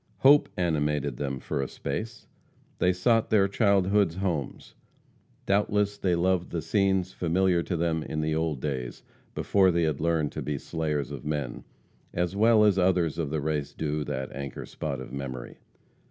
[0.21, 2.25] Hope animated them for a space.
[2.79, 4.73] They sought their childhood's homes.
[5.45, 9.03] Doubtless they loved the scenes familiar to them in the old days,
[9.35, 11.65] before they had learned to be slayers of men,
[12.15, 15.59] as well as others of the race do that anchor spot of memory.